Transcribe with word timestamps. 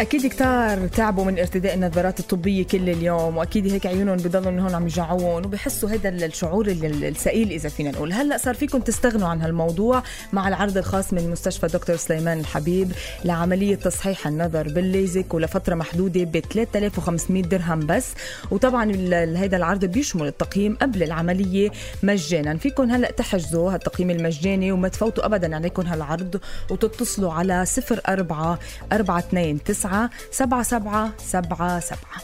أكيد 0.00 0.26
كتار 0.26 0.86
تعبوا 0.86 1.24
من 1.24 1.38
ارتداء 1.38 1.74
النظارات 1.74 2.20
الطبية 2.20 2.64
كل 2.64 2.90
اليوم 2.90 3.36
وأكيد 3.36 3.72
هيك 3.72 3.86
عيونهم 3.86 4.16
بضلوا 4.16 4.50
إنهم 4.50 4.74
عم 4.74 4.86
يجعون 4.86 5.44
وبحسوا 5.44 5.88
هذا 5.90 6.08
الشعور 6.08 6.66
السئيل 6.66 7.50
إذا 7.50 7.68
فينا 7.68 7.90
نقول. 7.90 8.12
هلأ 8.12 8.38
صار 8.38 8.54
فيكم 8.54 8.80
تستغنوا 8.80 9.28
عن 9.28 9.40
هالموضوع 9.40 10.02
مع 10.32 10.48
العرض 10.48 10.78
الخاص 10.78 11.12
من 11.12 11.30
مستشفى 11.30 11.66
دكتور 11.66 11.96
سليمان 11.96 12.40
الحبيب 12.40 12.92
لعملية 13.24 13.74
تصحيح 13.74 14.26
النظر 14.26 14.68
بالليزك 14.68 15.34
ولفترة 15.34 15.74
محدودة 15.74 16.24
ب 16.24 16.38
3500 16.38 17.42
درهم 17.42 17.86
بس. 17.86 18.14
وطبعا 18.50 18.92
هذا 19.36 19.56
العرض 19.56 19.84
بيشمل 19.84 20.26
التقييم 20.26 20.76
قبل 20.82 21.02
العملية 21.02 21.70
مجانا. 22.02 22.56
فيكم 22.56 22.90
هلأ 22.90 23.10
تحجزوا 23.10 23.74
هالتقييم 23.74 24.10
المجاني 24.10 24.72
وما 24.72 24.88
تفوتوا 24.88 25.26
ابدا 25.26 25.56
عليكم 25.56 25.82
هالعرض 25.82 26.40
وتتصلوا 26.70 27.32
على 27.32 27.64
04 28.08 28.58
429 28.92 29.85
تسعة 29.86 30.10
سبعة 30.30 30.62
سبعة 30.62 31.12
سبعة 31.18 31.80
سبعة. 31.80 32.20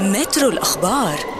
مترو 0.00 0.48
الأخبار. 0.48 1.37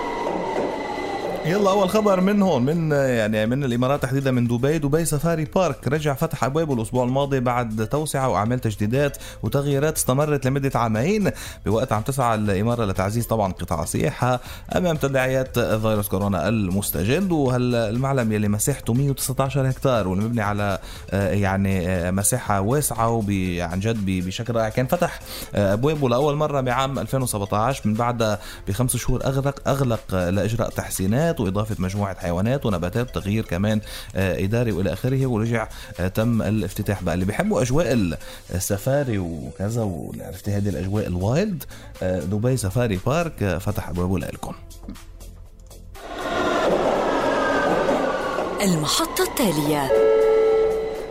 يلا 1.48 1.70
أول 1.70 1.88
خبر 1.88 2.20
من 2.20 2.42
هون 2.42 2.62
من 2.62 2.92
يعني 2.92 3.46
من 3.46 3.64
الإمارات 3.64 4.02
تحديدا 4.02 4.30
من 4.30 4.46
دبي. 4.46 4.78
دبي 4.78 5.04
سفاري 5.04 5.44
بارك 5.44 5.88
رجع 5.88 6.14
فتح 6.14 6.44
ابوابه 6.44 6.74
الأسبوع 6.74 7.04
الماضي 7.04 7.40
بعد 7.40 7.86
توسعة 7.86 8.28
وأعمال 8.28 8.60
تجديدات 8.60 9.16
وتغييرات 9.42 9.96
استمرت 9.96 10.46
لمدة 10.46 10.78
عامين. 10.78 11.30
بوقت 11.66 11.92
عم 11.92 12.02
تسعى 12.02 12.34
الإمارة 12.34 12.84
لتعزيز 12.84 13.26
طبعا 13.26 13.52
قطاع 13.52 13.82
السياحة 13.82 14.40
أمام 14.76 14.96
تداعيات 14.96 15.58
فيروس 15.58 16.08
كورونا 16.08 16.48
المستجد. 16.48 17.32
وهالمعلم 17.32 18.32
يلي 18.32 18.48
مساحته 18.48 18.92
119 18.92 19.70
هكتار 19.70 20.08
والمبني 20.08 20.42
على 20.42 20.78
آه، 21.10 21.32
يعني 21.32 21.88
آه، 21.88 22.10
مساحة 22.10 22.60
واسعة 22.60 23.08
وعن 23.10 23.80
جد 23.80 24.06
بشكل 24.06 24.54
رائع 24.54 24.68
كان 24.68 24.86
فتح 24.86 25.20
آه، 25.54 25.72
أبوابه 25.72 26.08
لأول 26.08 26.36
مرة 26.36 26.60
بعام 26.60 26.98
2017 26.98 27.82
من 27.84 27.94
بعدها 27.94 28.38
بخمس 28.68 28.96
شهور 28.96 29.24
اغلق 29.24 29.68
أغلق 29.68 30.14
لإجراء 30.14 30.70
تحسينات. 30.70 31.37
وإضافة 31.40 31.76
مجموعة 31.78 32.20
حيوانات 32.20 32.66
ونباتات 32.66 33.16
وتغيير 33.16 33.44
كمان 33.44 33.80
آه، 34.16 34.44
إداري 34.44 34.72
وإلى 34.72 34.92
آخره 34.92 35.26
ورجع 35.26 35.68
آه، 36.00 36.08
تم 36.08 36.42
الافتتاح 36.42 37.02
بقى. 37.02 37.14
اللي 37.14 37.24
بيحبوا 37.24 37.62
أجواء 37.62 38.16
السفاري 38.54 39.18
وكذا 39.18 39.82
وعرفتي 39.82 40.50
هذه 40.50 40.68
الأجواء 40.68 41.06
الوايلد 41.06 41.64
آه، 42.02 42.20
دبي 42.20 42.56
سفاري 42.56 42.98
بارك 43.06 43.58
فتح 43.60 43.88
ابوابه 43.88 44.18
لكم 44.18 44.54
المحطة 48.62 49.22
التالية. 49.28 49.88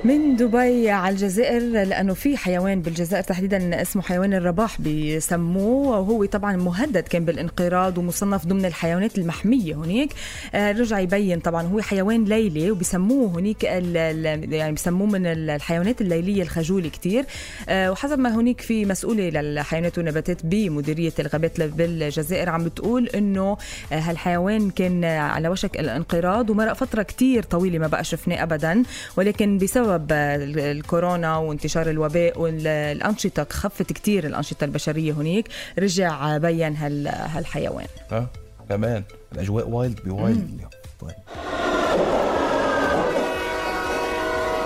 من 0.08 0.36
دبي 0.36 0.90
على 0.90 1.14
الجزائر 1.14 1.62
لأنه 1.62 2.14
في 2.14 2.38
حيوان 2.38 2.82
بالجزائر 2.82 3.24
تحديدا 3.24 3.82
اسمه 3.82 4.02
حيوان 4.02 4.34
الرباح 4.34 4.82
بيسموه. 4.82 6.00
وهو 6.00 6.26
طبعا 6.26 6.56
مهدد 6.56 7.04
كان 7.08 7.26
بالانقراض 7.26 7.98
ومصنف 7.98 8.46
ضمن 8.46 8.66
الحيوانات 8.66 9.18
المحمية 9.18 9.76
هناك. 9.76 10.10
آه، 10.56 10.72
رجع 10.72 11.00
يبين 11.00 11.40
طبعا 11.40 11.64
هو 11.64 11.82
حيوان 11.82 12.24
ليلي 12.26 12.72
وبيسموه 12.72 13.40
هناك 13.40 13.64
يعني 13.64 14.72
بيسموه 14.72 15.08
من 15.08 15.26
الحيوانات 15.26 16.02
الليلية 16.02 16.42
الخجولة 16.44 16.90
كثير 16.90 17.26
آه، 17.70 17.92
وحسب 17.92 18.20
ما 18.20 18.36
هناك 18.36 18.62
في 18.62 18.86
مسؤولة 18.86 19.30
للحيوانات 19.30 19.98
والنباتات 19.98 20.46
بمديرية 20.46 21.14
الغابات 21.20 21.62
بالجزائر 21.62 22.50
عم 22.50 22.64
بتقول 22.64 23.08
إنه 23.08 23.58
آه، 23.92 24.00
هالحيوان 24.00 24.70
كان 24.70 25.04
على 25.04 25.50
وشك 25.50 25.80
الانقراض 25.80 26.50
ومرق 26.50 26.74
فترة 26.74 27.04
كثير 27.04 27.44
طويلة 27.44 27.80
ما 27.80 27.88
بقى 27.88 28.04
شفناه 28.04 28.44
ابدا. 28.44 28.84
ولكن 29.18 29.58
بسبب 29.58 29.97
بسبب 29.98 30.58
الكورونا 30.58 31.38
وانتشار 31.38 31.90
الوباء 31.90 32.40
والأنشطة 32.40 33.48
خفت 33.52 33.94
كثير 33.94 34.26
الأنشطة 34.28 34.64
البشرية 34.64 35.12
هناك. 35.14 35.46
رجع 35.80 36.38
بين 36.38 36.76
هالحيوان. 36.76 37.88
آه 38.12 38.28
كمان. 38.70 39.04
الأجواء 39.32 39.70
wild 39.70 40.00
ب 40.06 40.17
wild 40.17 40.62
طيب. 41.02 41.12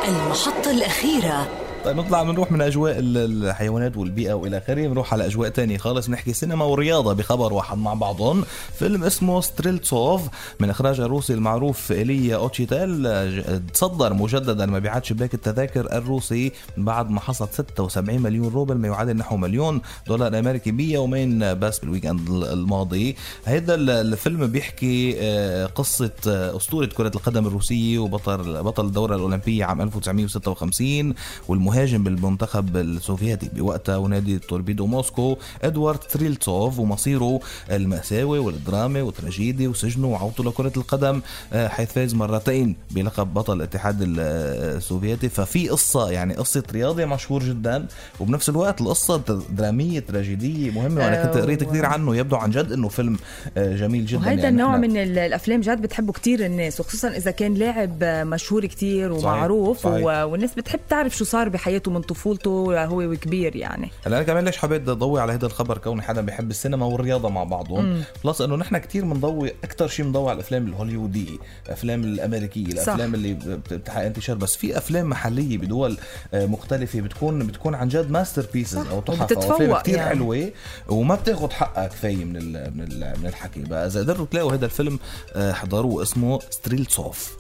المحطة 0.08 0.72
الأخيرة 0.72 1.48
طيب 1.86 1.97
نطلع 1.97 2.24
بنروح 2.24 2.52
من 2.52 2.62
أجواء 2.62 2.96
الحيوانات 3.00 3.97
والبيئة 3.97 4.34
وإلى 4.34 4.58
آخره. 4.58 4.88
بنروح 4.88 5.14
على 5.14 5.25
أجواء 5.25 5.50
تانية 5.50 5.78
خالص. 5.78 6.09
نحكي 6.09 6.34
سينما 6.34 6.66
ورياضة 6.66 7.14
بخبر 7.14 7.53
واحد 7.53 7.78
مع 7.78 7.94
بعضهم. 7.94 8.44
فيلم 8.80 9.03
اسمه 9.03 9.42
ستريلتسوف 9.42 10.22
من 10.59 10.69
إخراج 10.69 11.00
الروسي 11.00 11.34
المعروف 11.34 11.92
إيليا 11.92 12.36
أوتشيتال. 12.36 13.64
تصدر 13.74 14.14
مجددا 14.14 14.66
مبيعات 14.66 15.06
شباك 15.06 15.34
التذاكر 15.34 15.97
الروسي 15.97 16.52
بعد 16.78 17.09
ما 17.09 17.19
حصد 17.19 17.50
76 17.52 18.22
مليون 18.22 18.53
روبل. 18.53 18.78
ما 18.78 18.88
يعادل 18.88 19.18
نحو 19.18 19.38
مليون 19.38 19.81
دولار 20.08 20.40
أمريكي 20.40 20.72
بيومين 20.72 21.59
بس 21.59 21.80
بال 21.80 21.91
weekend 21.91 22.30
الماضي. 22.30 23.16
هذا 23.46 23.75
الفيلم 23.75 24.48
بيحكي 24.48 25.16
آه، 25.19 25.66
قصة 25.66 26.12
آه، 26.28 26.58
أسطورة 26.58 26.86
كرة 26.86 27.12
القدم 27.16 27.48
الروسية 27.48 28.00
وبطل 28.00 28.63
بطل 28.63 28.86
الدوره 28.86 29.16
الأولمبية 29.16 29.66
عام 29.66 29.81
1956 29.81 31.13
والمهم 31.48 31.71
مهاجم 31.72 32.04
بالمنتخب 32.04 32.78
السوفيتي 32.78 33.50
بوقتها 33.54 33.98
ونادي 33.98 34.40
توربيدو 34.40 34.86
موسكو 34.86 35.38
إدوارد 35.64 36.00
ستريلتسوف 36.00 36.80
ومصيره 36.80 37.40
المأساوي 37.72 38.40
والدرامي 38.40 39.02
والتراجيدي 39.02 39.68
وسجنه 39.68 40.08
وعودته 40.08 40.44
لكرة 40.44 40.72
القدم 40.78 41.22
آه، 41.54 41.68
حيث 41.68 41.92
فاز 41.92 42.14
مرتين 42.16 42.76
بلقب 42.92 43.34
بطل 43.34 43.58
الاتحاد 43.58 43.98
السوفيتي 44.02 45.30
ففي 45.30 45.70
قصة 45.70 46.12
يعني 46.12 46.34
قصة 46.34 46.64
رياضي 46.72 47.06
مشهور 47.06 47.44
جدا 47.44 47.86
وبنفس 48.20 48.50
الوقت 48.50 48.81
القصة 48.81 49.18
درامية 49.50 50.00
تراجيدية 50.00 50.72
مهمة 50.72 51.02
وأنا 51.06 51.26
كنت 51.26 51.38
قريت 51.44 51.64
كثير 51.64 51.86
عنه 51.86 52.16
يبدو 52.16 52.36
عن 52.36 52.52
جد 52.52 52.72
إنه 52.72 52.88
فيلم 52.88 53.18
آه، 53.58 53.76
جميل 53.76 54.06
جدا 54.06 54.20
وهذا 54.20 54.31
يعني 54.31 54.48
النوع 54.48 54.78
من 54.78 54.98
الأفلام 54.98 55.62
جد 55.62 55.81
بتحبه 55.81 56.14
كثير 56.14 56.46
الناس 56.46 56.80
وخصوصا 56.80 57.08
إذا 57.08 57.31
كان 57.31 57.54
لاعب 57.54 58.04
مشهور 58.04 58.66
كثير 58.66 59.12
ومعروف 59.12 59.78
صحيح. 59.80 59.94
صحيح. 59.94 60.24
والناس 60.24 60.54
بتحب 60.56 60.80
تعرف 60.90 61.18
شو 61.18 61.26
صار 61.26 61.50
بحياته 61.62 61.92
من 61.92 62.02
طفولته 62.02 62.86
هو 62.86 63.02
وكبير 63.02 63.56
يعني. 63.56 63.92
هلا 64.06 64.18
أنا 64.18 64.26
كمان 64.26 64.46
ليش 64.46 64.58
حبيت 64.58 64.90
أضوي 64.90 65.22
على 65.22 65.34
هذا 65.34 65.46
الخبر؟ 65.46 65.78
كوني 65.78 66.02
حدا 66.02 66.22
بيحب 66.22 66.50
السينما 66.50 66.86
والرياضة 66.86 67.30
مع 67.30 67.44
بعضهم. 67.44 68.04
plus 68.25 68.42
إنه 68.42 68.56
نحن 68.56 68.78
كثير 68.78 69.06
بنضوي 69.06 69.54
أكثر 69.64 69.88
شيء 69.88 70.06
بنضوي 70.06 70.30
على 70.30 70.36
الأفلام 70.36 70.68
الهوليوديه 70.68 71.38
الافلام 71.66 72.04
الأمريكية 72.04 72.66
الأفلام 72.66 72.98
صح. 73.10 73.14
اللي 73.14 73.34
بتحقق 73.72 74.06
انتشار. 74.06 74.36
بس 74.36 74.56
في 74.56 74.78
أفلام 74.78 75.10
محلية 75.10 75.58
بدول 75.58 75.98
آه، 76.34 76.46
مختلفة 76.46 77.02
بتكون 77.02 77.48
بتكون 77.48 77.76
عن 77.76 77.88
جد 77.88 78.12
masterpieces 78.12 78.78
أو 78.78 79.02
تحف 79.02 79.34
أو 79.34 79.56
أفلام 79.56 79.78
كثير 79.82 79.96
يعني. 79.96 80.10
حلوة 80.10 80.52
وما 80.90 81.16
بتاخذ 81.16 81.52
حقها 81.52 81.88
كفاية 81.88 82.26
من 82.26 82.34
من 82.78 83.14
من 83.22 83.26
الحكي. 83.28 83.60
بقى 83.60 83.88
إذا 83.88 84.00
قدرتوا 84.00 84.26
تلاقوا 84.26 84.54
هذا 84.54 84.66
الفيلم 84.66 85.00
آه، 85.36 85.52
حضروه 85.54 86.04
اسمه 86.04 86.40
ستريلتسوف 86.50 87.38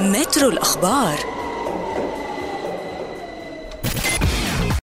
مترو 0.00 0.48
الأخبار. 0.48 1.35